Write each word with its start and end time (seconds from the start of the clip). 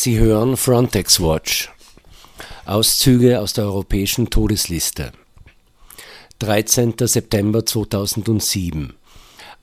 Sie 0.00 0.16
hören 0.20 0.56
Frontex 0.56 1.20
Watch. 1.20 1.72
Auszüge 2.66 3.40
aus 3.40 3.52
der 3.52 3.64
europäischen 3.64 4.30
Todesliste. 4.30 5.10
13. 6.38 6.94
September 7.00 7.66
2007. 7.66 8.92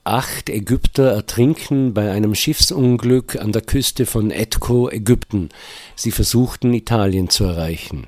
Acht 0.04 0.50
Ägypter 0.50 1.10
ertrinken 1.10 1.94
bei 1.94 2.10
einem 2.10 2.34
Schiffsunglück 2.34 3.36
an 3.36 3.52
der 3.52 3.62
Küste 3.62 4.04
von 4.04 4.30
Etko, 4.30 4.90
Ägypten. 4.90 5.48
Sie 5.94 6.10
versuchten 6.10 6.74
Italien 6.74 7.30
zu 7.30 7.44
erreichen. 7.44 8.06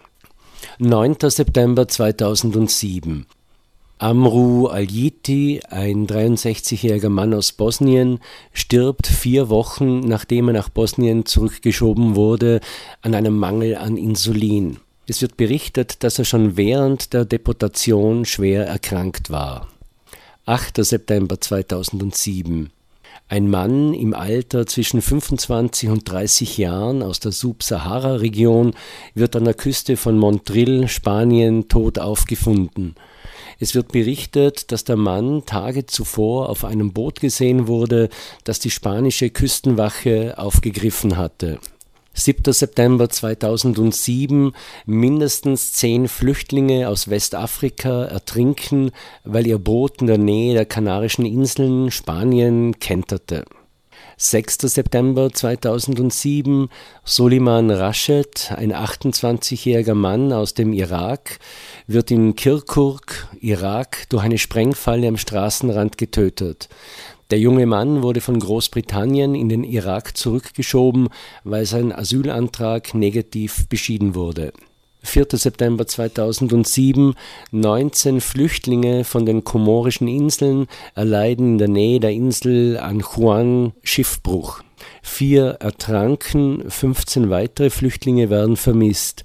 9. 0.81 1.17
September 1.31 1.89
2007. 1.89 3.25
Amru 3.99 4.69
Aljiti, 4.69 5.61
ein 5.69 6.07
63-jähriger 6.07 7.09
Mann 7.09 7.35
aus 7.35 7.51
Bosnien, 7.51 8.21
stirbt 8.53 9.09
vier 9.09 9.49
Wochen, 9.49 10.01
nachdem 10.01 10.49
er 10.49 10.55
nach 10.55 10.69
Bosnien 10.69 11.27
zurückgeschoben 11.27 12.15
wurde, 12.15 12.61
an 13.03 13.17
einem 13.17 13.37
Mangel 13.37 13.77
an 13.77 13.97
Insulin. 13.97 14.77
Es 15.09 15.21
wird 15.21 15.37
berichtet, 15.37 16.05
dass 16.05 16.19
er 16.21 16.25
schon 16.25 16.57
während 16.57 17.13
der 17.13 17.25
Deportation 17.25 18.25
schwer 18.25 18.67
erkrankt 18.69 19.31
war. 19.31 19.67
8. 20.47 20.85
September 20.85 21.41
2007 21.41 22.71
ein 23.31 23.51
Mann 23.51 23.93
im 23.93 24.15
Alter 24.15 24.67
zwischen 24.67 25.03
25 25.03 25.91
und 25.91 26.11
30 26.11 26.57
Jahren 26.57 27.03
aus 27.03 27.21
der 27.21 27.31
Sub-Sahara-Region 27.31 28.73
wird 29.15 29.37
an 29.37 29.45
der 29.45 29.53
Küste 29.53 29.99
von 29.99 30.17
Montreal, 30.17 30.89
Spanien, 30.89 31.69
tot 31.69 31.99
aufgefunden. 31.99 32.95
Es 33.61 33.75
wird 33.75 33.91
berichtet, 33.91 34.71
dass 34.71 34.85
der 34.85 34.97
Mann 34.97 35.45
Tage 35.45 35.85
zuvor 35.87 36.49
auf 36.49 36.65
einem 36.65 36.93
Boot 36.93 37.21
gesehen 37.21 37.67
wurde, 37.67 38.09
das 38.45 38.61
die 38.61 38.71
spanische 38.71 39.31
Küstenwache 39.31 40.35
aufgegriffen 40.39 41.17
hatte. 41.17 41.59
7. 42.15 42.53
September 42.53 43.09
2007 43.09 44.53
mindestens 44.87 45.73
zehn 45.73 46.09
Flüchtlinge 46.09 46.89
aus 46.89 47.11
Westafrika 47.11 48.05
ertrinken, 48.05 48.91
weil 49.25 49.47
ihr 49.47 49.59
Boot 49.59 50.01
in 50.01 50.07
der 50.07 50.19
Nähe 50.19 50.55
der 50.55 50.67
Kanarischen 50.67 51.27
Inseln 51.27 51.91
Spanien 51.91 52.79
kenterte 52.79 53.45
6. 54.21 54.63
September 54.63 55.33
2007 55.33 56.69
Soliman 57.05 57.71
Rashid, 57.71 58.51
ein 58.57 58.73
28-jähriger 58.73 59.95
Mann 59.95 60.33
aus 60.33 60.55
dem 60.55 60.73
Irak, 60.73 61.39
wird 61.87 62.11
in 62.11 62.35
Kirkuk, 62.35 63.29
Irak, 63.41 64.09
durch 64.09 64.25
eine 64.25 64.39
Sprengfalle 64.39 65.07
am 65.07 65.19
Straßenrand 65.19 65.99
getötet. 65.99 66.69
Der 67.31 67.39
junge 67.39 67.67
Mann 67.67 68.03
wurde 68.03 68.21
von 68.21 68.41
Großbritannien 68.41 69.37
in 69.37 69.49
den 69.49 69.63
Irak 69.63 70.17
zurückgeschoben, 70.17 71.11
weil 71.45 71.65
sein 71.65 71.93
Asylantrag 71.93 72.95
negativ 72.95 73.69
beschieden 73.69 74.17
wurde 74.17 74.53
4. 75.09 75.27
September 75.33 75.87
2007 75.87 77.15
19 77.51 78.21
Flüchtlinge 78.21 79.05
von 79.05 79.25
den 79.25 79.43
Komorischen 79.43 80.07
Inseln 80.07 80.67
erleiden 80.95 81.53
in 81.53 81.59
der 81.59 81.69
Nähe 81.69 81.99
der 81.99 82.13
Insel 82.13 82.79
Anjuan 82.79 83.73
Schiffbruch. 83.83 84.63
Vier 85.03 85.57
ertranken, 85.61 86.71
15 86.71 87.31
weitere 87.31 87.71
Flüchtlinge 87.71 88.29
werden 88.29 88.57
vermisst. 88.57 89.25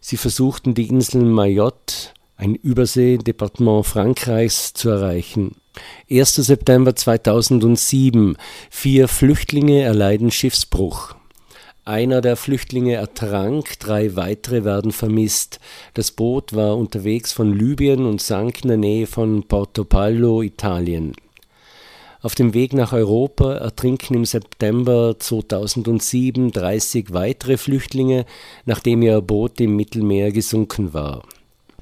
Sie 0.00 0.18
versuchten 0.18 0.74
die 0.74 0.88
Insel 0.88 1.22
Mayotte, 1.22 2.10
ein 2.36 2.54
Überseedepartement 2.54 3.86
Frankreichs, 3.86 4.74
zu 4.74 4.90
erreichen. 4.90 5.56
1. 6.10 6.34
September 6.34 6.94
2007 6.94 8.36
Vier 8.68 9.08
Flüchtlinge 9.08 9.80
erleiden 9.80 10.30
Schiffsbruch. 10.30 11.14
Einer 11.84 12.20
der 12.20 12.36
Flüchtlinge 12.36 12.94
ertrank, 12.94 13.80
drei 13.80 14.14
weitere 14.14 14.64
werden 14.64 14.92
vermisst. 14.92 15.58
Das 15.94 16.12
Boot 16.12 16.54
war 16.54 16.76
unterwegs 16.76 17.32
von 17.32 17.52
Libyen 17.52 18.06
und 18.06 18.22
sank 18.22 18.62
in 18.62 18.68
der 18.68 18.76
Nähe 18.76 19.08
von 19.08 19.42
Portopalo, 19.42 20.42
Italien. 20.42 21.16
Auf 22.20 22.36
dem 22.36 22.54
Weg 22.54 22.72
nach 22.72 22.92
Europa 22.92 23.54
ertrinken 23.54 24.14
im 24.14 24.24
September 24.24 25.16
2007 25.18 26.52
30 26.52 27.12
weitere 27.12 27.56
Flüchtlinge, 27.56 28.26
nachdem 28.64 29.02
ihr 29.02 29.20
Boot 29.20 29.60
im 29.60 29.74
Mittelmeer 29.74 30.30
gesunken 30.30 30.94
war 30.94 31.22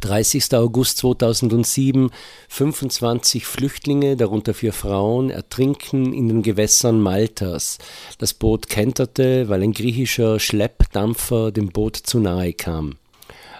30. 0.00 0.54
August 0.54 0.98
2007 0.98 2.10
25 2.48 3.46
Flüchtlinge, 3.46 4.16
darunter 4.16 4.54
vier 4.54 4.72
Frauen, 4.72 5.30
ertrinken 5.30 6.12
in 6.12 6.28
den 6.28 6.42
Gewässern 6.42 7.00
Maltas. 7.00 7.78
Das 8.18 8.34
Boot 8.34 8.68
kenterte, 8.68 9.48
weil 9.48 9.62
ein 9.62 9.72
griechischer 9.72 10.40
Schleppdampfer 10.40 11.52
dem 11.52 11.68
Boot 11.68 11.96
zu 11.96 12.18
nahe 12.18 12.52
kam. 12.52 12.96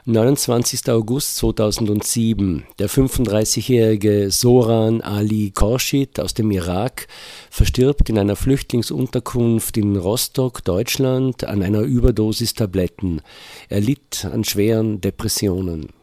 29. 0.06 0.88
August 0.88 1.36
2007. 1.36 2.64
Der 2.78 2.88
35-jährige 2.88 4.30
Soran 4.30 5.02
Ali 5.02 5.50
Korshid 5.50 6.18
aus 6.18 6.32
dem 6.32 6.50
Irak 6.50 7.06
verstirbt 7.50 8.08
in 8.08 8.18
einer 8.18 8.34
Flüchtlingsunterkunft 8.34 9.76
in 9.76 9.96
Rostock, 9.96 10.64
Deutschland, 10.64 11.44
an 11.44 11.62
einer 11.62 11.82
Überdosis 11.82 12.54
Tabletten. 12.54 13.20
Er 13.68 13.80
litt 13.80 14.24
an 14.24 14.42
schweren 14.42 15.02
Depressionen. 15.02 15.99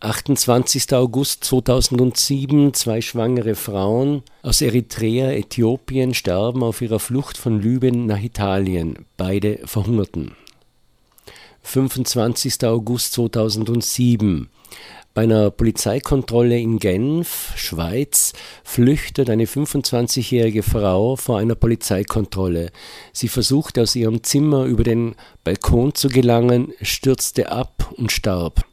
28. 0.00 0.92
August 0.92 1.44
2007 1.44 2.74
zwei 2.74 3.00
schwangere 3.00 3.54
Frauen 3.54 4.22
aus 4.42 4.60
Eritrea, 4.60 5.30
Äthiopien 5.32 6.14
sterben 6.14 6.62
auf 6.62 6.82
ihrer 6.82 6.98
Flucht 6.98 7.38
von 7.38 7.60
Libyen 7.60 8.06
nach 8.06 8.20
Italien. 8.20 9.06
Beide 9.16 9.60
verhungerten. 9.64 10.32
25. 11.62 12.64
August 12.64 13.12
2007 13.14 14.48
bei 15.16 15.22
einer 15.22 15.50
Polizeikontrolle 15.50 16.58
in 16.60 16.78
Genf, 16.78 17.54
Schweiz, 17.56 18.34
flüchtet 18.64 19.30
eine 19.30 19.46
25-jährige 19.46 20.62
Frau 20.62 21.16
vor 21.16 21.38
einer 21.38 21.54
Polizeikontrolle. 21.54 22.70
Sie 23.14 23.28
versuchte 23.28 23.80
aus 23.80 23.96
ihrem 23.96 24.22
Zimmer 24.22 24.66
über 24.66 24.84
den 24.84 25.14
Balkon 25.42 25.94
zu 25.94 26.08
gelangen, 26.08 26.74
stürzte 26.82 27.50
ab 27.50 27.94
und 27.96 28.12
starb. 28.12 28.66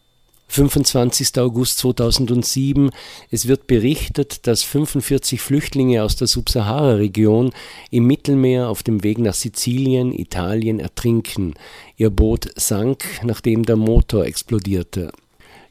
25. 0.53 1.39
August 1.39 1.79
2007. 1.79 2.91
Es 3.31 3.47
wird 3.47 3.65
berichtet, 3.65 4.45
dass 4.45 4.61
45 4.61 5.41
Flüchtlinge 5.41 6.03
aus 6.03 6.15
der 6.15 6.27
Subsahara-Region 6.27 7.49
im 7.89 8.05
Mittelmeer 8.05 8.69
auf 8.69 8.83
dem 8.83 9.03
Weg 9.03 9.17
nach 9.17 9.33
Sizilien, 9.33 10.13
Italien 10.13 10.79
ertrinken. 10.79 11.55
Ihr 11.97 12.11
Boot 12.11 12.51
sank, 12.55 13.03
nachdem 13.23 13.65
der 13.65 13.77
Motor 13.77 14.25
explodierte. 14.25 15.11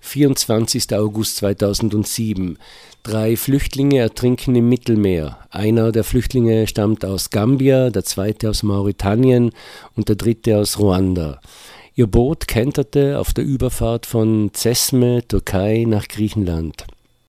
24. 0.00 0.92
August 0.96 1.36
2007. 1.36 2.58
Drei 3.04 3.36
Flüchtlinge 3.36 3.98
ertrinken 4.00 4.56
im 4.56 4.68
Mittelmeer. 4.68 5.38
Einer 5.50 5.92
der 5.92 6.02
Flüchtlinge 6.02 6.66
stammt 6.66 7.04
aus 7.04 7.30
Gambia, 7.30 7.90
der 7.90 8.04
zweite 8.04 8.50
aus 8.50 8.64
Mauretanien 8.64 9.52
und 9.94 10.08
der 10.08 10.16
dritte 10.16 10.58
aus 10.58 10.80
Ruanda. 10.80 11.40
Ihr 11.94 12.06
Boot 12.06 12.48
kenterte 12.48 13.18
auf 13.18 13.34
der 13.34 13.44
Überfahrt 13.44 14.06
von 14.06 14.50
Cesme, 14.54 15.22
Türkei, 15.28 15.84
nach 15.86 16.08
Griechenland 16.08 16.86